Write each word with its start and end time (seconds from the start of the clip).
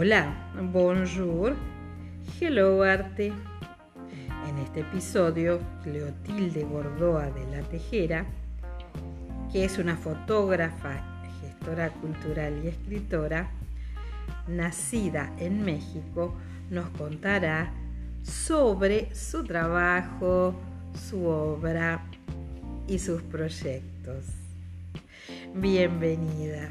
Hola, 0.00 0.32
bonjour, 0.54 1.56
hello 2.40 2.84
arte. 2.84 3.32
En 4.48 4.58
este 4.58 4.82
episodio, 4.82 5.58
Cleotilde 5.82 6.62
Gordoa 6.62 7.32
de 7.32 7.44
la 7.50 7.62
Tejera, 7.62 8.24
que 9.50 9.64
es 9.64 9.76
una 9.76 9.96
fotógrafa, 9.96 11.02
gestora 11.40 11.90
cultural 11.90 12.60
y 12.62 12.68
escritora, 12.68 13.50
nacida 14.46 15.34
en 15.40 15.64
México, 15.64 16.32
nos 16.70 16.88
contará 16.90 17.72
sobre 18.22 19.12
su 19.16 19.42
trabajo, 19.42 20.54
su 21.08 21.26
obra 21.26 22.04
y 22.86 23.00
sus 23.00 23.20
proyectos. 23.22 24.26
Bienvenida. 25.56 26.70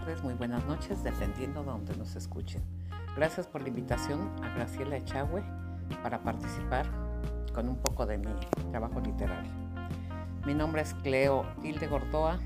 Tardes, 0.00 0.24
muy 0.24 0.34
buenas 0.34 0.66
noches, 0.66 1.04
dependiendo 1.04 1.60
de 1.60 1.66
donde 1.66 1.96
nos 1.96 2.16
escuchen. 2.16 2.60
Gracias 3.14 3.46
por 3.46 3.62
la 3.62 3.68
invitación 3.68 4.28
a 4.42 4.52
Graciela 4.52 4.96
Echagüe 4.96 5.40
para 6.02 6.20
participar 6.20 6.84
con 7.54 7.68
un 7.68 7.76
poco 7.76 8.04
de 8.04 8.18
mi 8.18 8.26
trabajo 8.72 8.98
literario. 8.98 9.52
Mi 10.44 10.52
nombre 10.52 10.82
es 10.82 10.94
Cleo 10.94 11.46
Hilde 11.62 11.86
Gordoa 11.86 12.40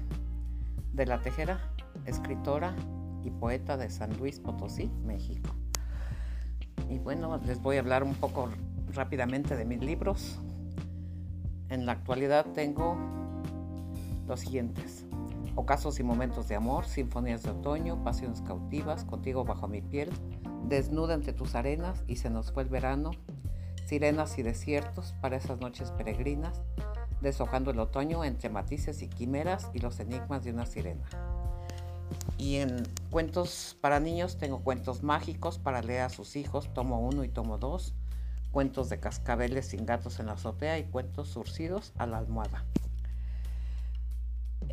de 0.93 1.07
La 1.07 1.23
Tejera, 1.23 1.59
escritora 2.05 2.77
y 3.25 3.31
poeta 3.31 3.79
de 3.79 3.89
San 3.89 4.15
Luis 4.19 4.41
Potosí, 4.41 4.91
México. 5.07 5.49
Y 6.91 6.99
bueno, 6.99 7.41
les 7.47 7.63
voy 7.63 7.77
a 7.77 7.81
hablar 7.81 8.03
un 8.03 8.15
poco 8.15 8.51
rápidamente 8.93 9.57
de 9.57 9.65
mis 9.65 9.81
libros. 9.81 10.39
En 11.71 11.87
la 11.87 11.93
actualidad 11.93 12.45
tengo 12.53 12.99
los 14.27 14.41
siguientes. 14.41 15.08
Ocasos 15.59 15.99
y 15.99 16.05
momentos 16.05 16.47
de 16.47 16.55
amor, 16.55 16.87
sinfonías 16.87 17.43
de 17.43 17.51
otoño, 17.51 18.05
pasiones 18.05 18.43
cautivas, 18.43 19.03
contigo 19.03 19.43
bajo 19.45 19.67
mi 19.67 19.83
piel, 19.83 20.09
desnuda 20.63 21.15
entre 21.15 21.33
tus 21.33 21.57
arenas 21.57 22.05
y 22.07 22.15
se 22.15 22.31
nos 22.31 22.53
fue 22.53 22.63
el 22.63 22.69
verano, 22.69 23.11
sirenas 23.85 24.39
y 24.39 24.45
desiertos 24.45 25.17
para 25.21 25.37
esas 25.37 25.59
noches 25.59 25.91
peregrinas, 25.91 26.63
deshojando 27.23 27.73
el 27.73 27.81
otoño 27.81 28.23
entre 28.23 28.51
matices 28.51 29.03
y 29.03 29.09
quimeras 29.09 29.69
y 29.75 29.81
los 29.81 29.99
enigmas 29.99 30.45
de 30.45 30.53
una 30.53 30.65
sirena. 30.65 31.09
Y 32.37 32.59
en 32.59 32.85
cuentos 33.11 33.77
para 33.81 33.99
niños 33.99 34.39
tengo 34.39 34.61
cuentos 34.61 35.03
mágicos 35.03 35.59
para 35.59 35.83
leer 35.83 36.03
a 36.03 36.09
sus 36.09 36.37
hijos, 36.37 36.73
tomo 36.73 37.01
uno 37.01 37.25
y 37.25 37.29
tomo 37.31 37.59
dos, 37.59 37.97
cuentos 38.53 38.91
de 38.91 39.01
cascabeles 39.01 39.67
sin 39.67 39.87
gatos 39.87 40.21
en 40.21 40.27
la 40.27 40.35
azotea 40.35 40.79
y 40.79 40.85
cuentos 40.85 41.31
surcidos 41.31 41.93
a 41.99 42.07
la 42.07 42.19
almohada. 42.19 42.65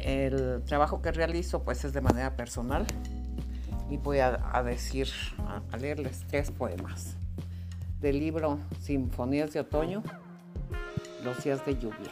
El 0.05 0.61
trabajo 0.65 1.01
que 1.01 1.11
realizo 1.11 1.63
pues 1.63 1.83
es 1.83 1.91
de 1.91 1.99
manera 1.99 2.35
personal 2.35 2.85
y 3.89 3.97
voy 3.97 4.19
a, 4.19 4.37
decir, 4.63 5.07
a, 5.71 5.77
leerles 5.77 6.25
tres 6.27 6.51
poemas 6.51 7.15
del 8.01 8.19
libro 8.19 8.59
Sinfonías 8.79 9.51
de 9.53 9.61
Otoño, 9.61 10.03
Los 11.23 11.43
días 11.43 11.65
de 11.65 11.79
lluvia. 11.79 12.11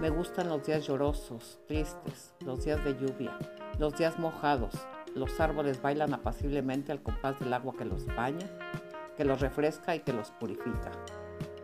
Me 0.00 0.10
gustan 0.10 0.48
los 0.48 0.66
días 0.66 0.84
llorosos, 0.84 1.60
tristes, 1.68 2.34
los 2.40 2.64
días 2.64 2.84
de 2.84 2.94
lluvia, 2.94 3.38
los 3.78 3.96
días 3.96 4.18
mojados. 4.18 4.74
Los 5.14 5.38
árboles 5.38 5.80
bailan 5.80 6.12
apaciblemente 6.12 6.90
al 6.90 7.04
compás 7.04 7.38
del 7.38 7.52
agua 7.52 7.74
que 7.78 7.84
los 7.84 8.04
baña, 8.16 8.48
que 9.16 9.24
los 9.24 9.40
refresca 9.40 9.94
y 9.94 10.00
que 10.00 10.12
los 10.12 10.32
purifica. 10.32 10.90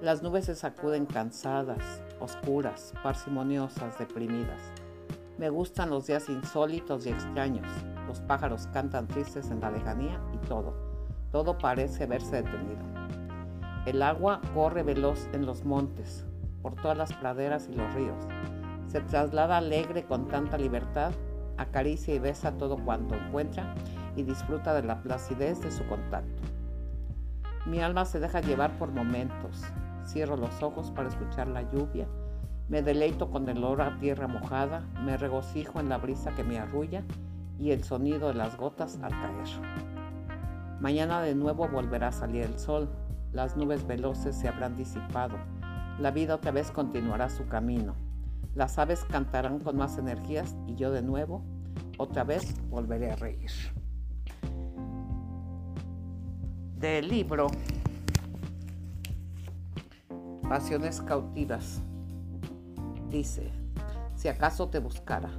Las 0.00 0.22
nubes 0.22 0.44
se 0.44 0.54
sacuden 0.54 1.04
cansadas, 1.04 2.00
oscuras, 2.20 2.94
parsimoniosas, 3.02 3.98
deprimidas. 3.98 4.60
Me 5.40 5.48
gustan 5.48 5.88
los 5.88 6.06
días 6.06 6.28
insólitos 6.28 7.06
y 7.06 7.08
extraños. 7.08 7.66
Los 8.06 8.20
pájaros 8.20 8.68
cantan 8.74 9.08
tristes 9.08 9.50
en 9.50 9.62
la 9.62 9.70
lejanía 9.70 10.20
y 10.34 10.36
todo, 10.46 10.74
todo 11.32 11.56
parece 11.56 12.04
haberse 12.04 12.42
detenido. 12.42 12.82
El 13.86 14.02
agua 14.02 14.42
corre 14.52 14.82
veloz 14.82 15.30
en 15.32 15.46
los 15.46 15.64
montes, 15.64 16.26
por 16.60 16.74
todas 16.74 16.98
las 16.98 17.14
praderas 17.14 17.70
y 17.70 17.74
los 17.74 17.90
ríos. 17.94 18.22
Se 18.86 19.00
traslada 19.00 19.56
alegre 19.56 20.04
con 20.04 20.28
tanta 20.28 20.58
libertad, 20.58 21.12
acaricia 21.56 22.14
y 22.14 22.18
besa 22.18 22.58
todo 22.58 22.76
cuanto 22.76 23.14
encuentra 23.14 23.74
y 24.16 24.24
disfruta 24.24 24.74
de 24.74 24.82
la 24.82 25.00
placidez 25.02 25.62
de 25.62 25.70
su 25.70 25.86
contacto. 25.86 26.42
Mi 27.64 27.80
alma 27.80 28.04
se 28.04 28.20
deja 28.20 28.42
llevar 28.42 28.76
por 28.78 28.90
momentos. 28.90 29.62
Cierro 30.04 30.36
los 30.36 30.62
ojos 30.62 30.90
para 30.90 31.08
escuchar 31.08 31.48
la 31.48 31.62
lluvia 31.72 32.06
me 32.70 32.82
deleito 32.82 33.30
con 33.30 33.48
el 33.48 33.58
olor 33.58 33.82
a 33.82 33.98
tierra 33.98 34.28
mojada, 34.28 34.86
me 35.04 35.16
regocijo 35.16 35.80
en 35.80 35.88
la 35.88 35.98
brisa 35.98 36.30
que 36.36 36.44
me 36.44 36.56
arrulla 36.56 37.02
y 37.58 37.72
el 37.72 37.82
sonido 37.82 38.28
de 38.28 38.34
las 38.34 38.56
gotas 38.56 38.96
al 39.02 39.10
caer. 39.10 39.48
Mañana 40.80 41.20
de 41.20 41.34
nuevo 41.34 41.68
volverá 41.68 42.08
a 42.08 42.12
salir 42.12 42.44
el 42.44 42.58
sol, 42.60 42.88
las 43.32 43.56
nubes 43.56 43.84
veloces 43.88 44.36
se 44.36 44.46
habrán 44.46 44.76
disipado, 44.76 45.36
la 45.98 46.12
vida 46.12 46.36
otra 46.36 46.52
vez 46.52 46.70
continuará 46.70 47.28
su 47.28 47.48
camino, 47.48 47.96
las 48.54 48.78
aves 48.78 49.04
cantarán 49.04 49.58
con 49.58 49.76
más 49.76 49.98
energías 49.98 50.54
y 50.68 50.76
yo 50.76 50.92
de 50.92 51.02
nuevo, 51.02 51.42
otra 51.98 52.22
vez 52.22 52.54
volveré 52.68 53.10
a 53.10 53.16
reír. 53.16 53.50
Del 56.76 57.08
libro 57.08 57.48
Pasiones 60.48 61.00
cautivas 61.02 61.82
dice, 63.10 63.50
si 64.14 64.28
acaso 64.28 64.68
te 64.68 64.78
buscara. 64.78 65.30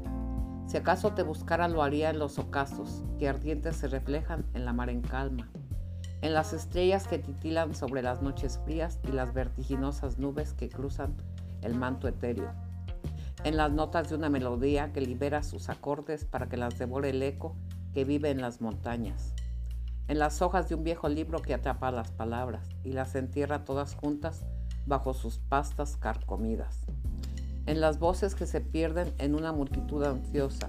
Si 0.68 0.78
acaso 0.78 1.14
te 1.14 1.24
buscara 1.24 1.68
lo 1.68 1.84
haría 1.84 2.10
en 2.10 2.20
los 2.20 2.38
ocasos, 2.38 3.04
que 3.18 3.28
ardientes 3.28 3.78
se 3.78 3.88
reflejan 3.88 4.46
en 4.54 4.66
la 4.66 4.74
mar 4.74 4.90
en 4.90 5.02
calma, 5.02 5.50
en 6.22 6.34
las 6.34 6.54
estrellas 6.54 7.08
que 7.08 7.18
titilan 7.18 7.74
sobre 7.74 8.04
las 8.04 8.22
noches 8.22 8.60
frías 8.64 9.00
y 9.08 9.12
las 9.12 9.34
vertiginosas 9.34 10.18
nubes 10.18 10.54
que 10.54 10.70
cruzan 10.70 11.16
el 11.62 11.76
manto 11.76 12.08
etéreo, 12.08 12.52
en 13.44 13.58
las 13.58 13.72
notas 13.72 14.10
de 14.10 14.16
una 14.16 14.30
melodía 14.30 14.94
que 14.94 15.02
libera 15.02 15.44
sus 15.44 15.70
acordes 15.70 16.26
para 16.26 16.48
que 16.48 16.58
las 16.58 16.78
devore 16.78 17.10
el 17.10 17.24
eco 17.24 17.56
que 17.94 18.06
vive 18.06 18.30
en 18.30 18.42
las 18.42 18.62
montañas, 18.62 19.34
en 20.08 20.20
las 20.20 20.42
hojas 20.42 20.70
de 20.70 20.76
un 20.76 20.84
viejo 20.84 21.10
libro 21.10 21.42
que 21.42 21.54
atrapa 21.54 21.92
las 21.92 22.12
palabras 22.12 22.68
y 22.84 22.92
las 22.92 23.16
entierra 23.16 23.66
todas 23.66 23.96
juntas 23.96 24.44
bajo 24.86 25.14
sus 25.14 25.40
pastas 25.40 25.98
carcomidas 25.98 26.86
en 27.66 27.80
las 27.80 28.00
voces 28.00 28.36
que 28.36 28.46
se 28.46 28.62
pierden 28.62 29.14
en 29.20 29.36
una 29.36 29.52
multitud 29.52 30.04
ansiosa, 30.04 30.68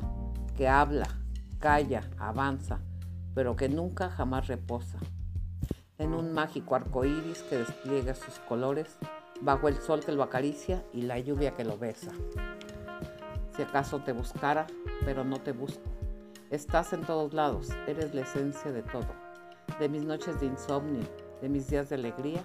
que 0.56 0.68
habla, 0.68 1.08
calla, 1.58 2.02
avanza, 2.18 2.80
pero 3.34 3.56
que 3.56 3.68
nunca 3.68 4.10
jamás 4.10 4.46
reposa. 4.48 4.98
En 5.98 6.12
un 6.12 6.32
mágico 6.32 6.74
arco 6.74 7.04
iris 7.04 7.42
que 7.42 7.58
despliega 7.58 8.14
sus 8.14 8.38
colores 8.40 8.98
bajo 9.40 9.68
el 9.68 9.76
sol 9.76 10.00
que 10.04 10.12
lo 10.12 10.22
acaricia 10.22 10.84
y 10.92 11.02
la 11.02 11.18
lluvia 11.18 11.54
que 11.54 11.64
lo 11.64 11.78
besa. 11.78 12.12
Si 13.56 13.62
acaso 13.62 14.00
te 14.00 14.12
buscara, 14.12 14.66
pero 15.04 15.24
no 15.24 15.40
te 15.40 15.52
busco. 15.52 15.82
Estás 16.50 16.92
en 16.92 17.02
todos 17.02 17.32
lados, 17.32 17.70
eres 17.86 18.14
la 18.14 18.22
esencia 18.22 18.70
de 18.70 18.82
todo, 18.82 19.08
de 19.78 19.88
mis 19.88 20.04
noches 20.04 20.38
de 20.40 20.46
insomnio, 20.46 21.04
de 21.40 21.48
mis 21.48 21.68
días 21.68 21.88
de 21.88 21.94
alegría, 21.94 22.42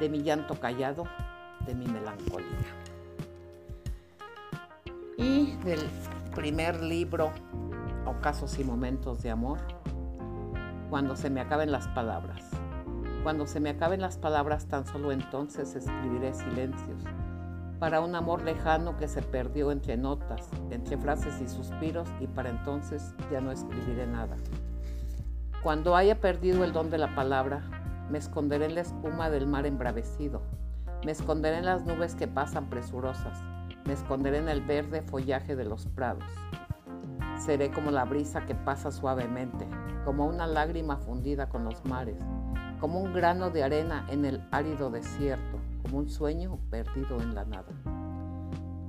de 0.00 0.08
mi 0.08 0.22
llanto 0.22 0.58
callado, 0.58 1.04
de 1.66 1.74
mi 1.74 1.86
melancolía 1.86 2.95
del 5.66 5.80
primer 6.32 6.80
libro, 6.80 7.32
Ocasos 8.06 8.56
y 8.60 8.64
Momentos 8.64 9.20
de 9.24 9.32
Amor, 9.32 9.58
cuando 10.90 11.16
se 11.16 11.28
me 11.28 11.40
acaben 11.40 11.72
las 11.72 11.88
palabras. 11.88 12.48
Cuando 13.24 13.48
se 13.48 13.58
me 13.58 13.70
acaben 13.70 14.00
las 14.00 14.16
palabras, 14.16 14.66
tan 14.66 14.86
solo 14.86 15.10
entonces 15.10 15.74
escribiré 15.74 16.34
silencios, 16.34 17.02
para 17.80 18.00
un 18.00 18.14
amor 18.14 18.42
lejano 18.42 18.96
que 18.96 19.08
se 19.08 19.22
perdió 19.22 19.72
entre 19.72 19.96
notas, 19.96 20.48
entre 20.70 20.98
frases 20.98 21.40
y 21.40 21.48
suspiros 21.48 22.08
y 22.20 22.28
para 22.28 22.50
entonces 22.50 23.12
ya 23.32 23.40
no 23.40 23.50
escribiré 23.50 24.06
nada. 24.06 24.36
Cuando 25.64 25.96
haya 25.96 26.20
perdido 26.20 26.62
el 26.62 26.72
don 26.72 26.90
de 26.90 26.98
la 26.98 27.16
palabra, 27.16 27.62
me 28.08 28.18
esconderé 28.18 28.66
en 28.66 28.76
la 28.76 28.82
espuma 28.82 29.30
del 29.30 29.48
mar 29.48 29.66
embravecido, 29.66 30.42
me 31.04 31.10
esconderé 31.10 31.58
en 31.58 31.64
las 31.64 31.84
nubes 31.84 32.14
que 32.14 32.28
pasan 32.28 32.70
presurosas, 32.70 33.42
me 33.86 33.92
esconderé 33.92 34.38
en 34.38 34.48
el 34.48 34.60
verde 34.62 35.02
follaje 35.02 35.56
de 35.56 35.64
los 35.64 35.86
prados. 35.86 36.24
Seré 37.38 37.70
como 37.70 37.90
la 37.90 38.04
brisa 38.04 38.44
que 38.44 38.54
pasa 38.54 38.90
suavemente, 38.90 39.66
como 40.04 40.26
una 40.26 40.46
lágrima 40.46 40.96
fundida 40.96 41.48
con 41.48 41.64
los 41.64 41.84
mares, 41.84 42.16
como 42.80 43.00
un 43.00 43.12
grano 43.12 43.50
de 43.50 43.62
arena 43.62 44.06
en 44.10 44.24
el 44.24 44.42
árido 44.50 44.90
desierto, 44.90 45.58
como 45.82 45.98
un 45.98 46.08
sueño 46.08 46.58
perdido 46.70 47.20
en 47.20 47.34
la 47.34 47.44
nada. 47.44 47.72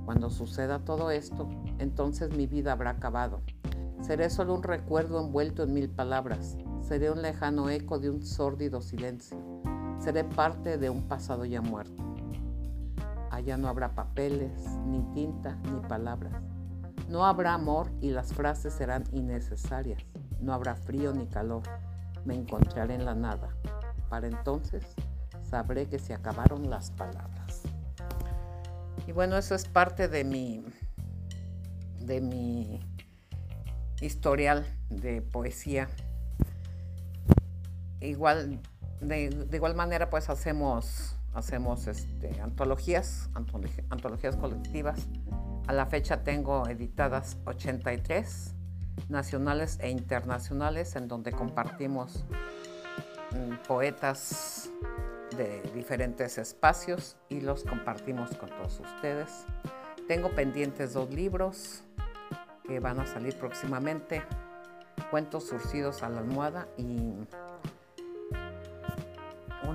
Cuando 0.04 0.30
suceda 0.30 0.80
todo 0.80 1.10
esto, 1.10 1.48
entonces 1.78 2.34
mi 2.34 2.46
vida 2.46 2.72
habrá 2.72 2.90
acabado. 2.90 3.42
Seré 4.00 4.30
solo 4.30 4.54
un 4.54 4.62
recuerdo 4.62 5.20
envuelto 5.20 5.62
en 5.62 5.74
mil 5.74 5.90
palabras. 5.90 6.56
Seré 6.80 7.10
un 7.10 7.20
lejano 7.20 7.68
eco 7.68 7.98
de 7.98 8.08
un 8.08 8.24
sórdido 8.24 8.80
silencio. 8.80 9.36
Seré 9.98 10.24
parte 10.24 10.78
de 10.78 10.88
un 10.88 11.08
pasado 11.08 11.44
ya 11.44 11.60
muerto. 11.60 12.07
Allá 13.38 13.56
no 13.56 13.68
habrá 13.68 13.94
papeles, 13.94 14.50
ni 14.84 15.00
tinta, 15.14 15.54
ni 15.72 15.78
palabras. 15.88 16.32
No 17.08 17.24
habrá 17.24 17.54
amor 17.54 17.88
y 18.00 18.10
las 18.10 18.32
frases 18.34 18.72
serán 18.72 19.04
innecesarias. 19.12 20.02
No 20.40 20.52
habrá 20.52 20.74
frío 20.74 21.12
ni 21.12 21.28
calor. 21.28 21.62
Me 22.24 22.34
encontraré 22.34 22.96
en 22.96 23.04
la 23.04 23.14
nada. 23.14 23.54
Para 24.08 24.26
entonces 24.26 24.84
sabré 25.44 25.86
que 25.86 26.00
se 26.00 26.14
acabaron 26.14 26.68
las 26.68 26.90
palabras. 26.90 27.62
Y 29.06 29.12
bueno, 29.12 29.36
eso 29.36 29.54
es 29.54 29.68
parte 29.68 30.08
de 30.08 30.24
mi 30.24 30.64
de 32.00 32.20
mi 32.20 32.80
historial 34.00 34.66
de 34.90 35.22
poesía. 35.22 35.88
Igual 38.00 38.60
de, 39.00 39.46
igual 39.52 39.76
manera 39.76 40.10
pues 40.10 40.28
hacemos 40.28 41.17
hacemos 41.38 41.86
este, 41.86 42.40
antologías, 42.40 43.30
antologías 43.90 44.36
colectivas. 44.36 45.08
A 45.66 45.72
la 45.72 45.86
fecha 45.86 46.22
tengo 46.22 46.66
editadas 46.68 47.38
83 47.44 48.54
nacionales 49.08 49.78
e 49.80 49.90
internacionales 49.90 50.96
en 50.96 51.08
donde 51.08 51.32
compartimos 51.32 52.24
mm, 53.32 53.66
poetas 53.66 54.70
de 55.36 55.62
diferentes 55.74 56.38
espacios 56.38 57.16
y 57.28 57.40
los 57.40 57.64
compartimos 57.64 58.34
con 58.36 58.48
todos 58.50 58.80
ustedes. 58.80 59.46
Tengo 60.06 60.30
pendientes 60.34 60.94
dos 60.94 61.10
libros 61.10 61.84
que 62.66 62.80
van 62.80 63.00
a 63.00 63.06
salir 63.06 63.36
próximamente, 63.36 64.22
Cuentos 65.10 65.46
surcidos 65.48 66.02
a 66.02 66.10
la 66.10 66.18
almohada 66.18 66.68
y 66.76 67.14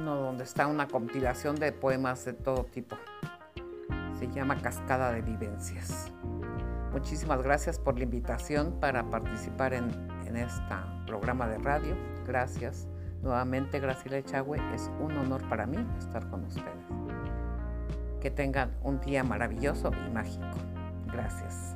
donde 0.06 0.44
está 0.44 0.68
una 0.68 0.88
compilación 0.88 1.56
de 1.56 1.72
poemas 1.72 2.26
de 2.26 2.34
todo 2.34 2.66
tipo. 2.66 2.96
Se 4.20 4.28
llama 4.28 4.62
Cascada 4.62 5.12
de 5.12 5.22
Vivencias. 5.22 6.12
Muchísimas 6.92 7.42
gracias 7.42 7.80
por 7.80 7.98
la 7.98 8.04
invitación 8.04 8.80
para 8.80 9.10
participar 9.10 9.74
en, 9.74 9.90
en 10.26 10.38
este 10.38 10.76
programa 11.08 11.48
de 11.48 11.58
radio. 11.58 11.96
Gracias. 12.28 12.88
Nuevamente, 13.22 13.80
Graciela 13.80 14.18
Echagüe, 14.18 14.60
es 14.74 14.92
un 15.00 15.18
honor 15.18 15.48
para 15.48 15.66
mí 15.66 15.78
estar 15.98 16.30
con 16.30 16.44
ustedes. 16.44 16.68
Que 18.22 18.30
tengan 18.30 18.76
un 18.84 19.00
día 19.00 19.24
maravilloso 19.24 19.92
y 20.08 20.14
mágico. 20.14 20.46
Gracias. 21.08 21.76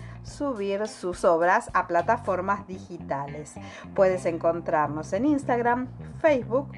subir 0.23 0.87
sus 0.87 1.25
obras 1.25 1.69
a 1.73 1.87
plataformas 1.87 2.67
digitales. 2.67 3.55
Puedes 3.95 4.25
encontrarnos 4.25 5.13
en 5.13 5.25
Instagram, 5.25 5.87
Facebook 6.19 6.71